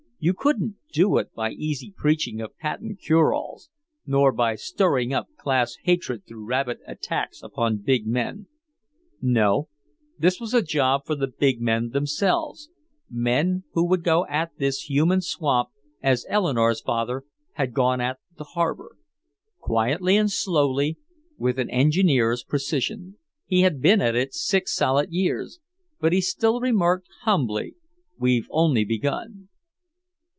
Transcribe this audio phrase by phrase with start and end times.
[0.23, 3.71] You couldn't do it by easy preaching of patent cure alls,
[4.05, 8.45] nor by stirring up class hatred through rabid attacks upon big men.
[9.19, 9.67] No,
[10.19, 12.69] this was a job for the big men themselves,
[13.09, 15.69] men who would go at this human swamp
[16.03, 17.23] as Eleanore's father
[17.53, 18.95] had gone at the harbor
[19.57, 20.97] quietly and slowly,
[21.39, 23.17] with an engineer's precision.
[23.47, 25.59] He had been at it six solid years,
[25.99, 27.73] but he still remarked humbly,
[28.19, 29.47] "We've only begun."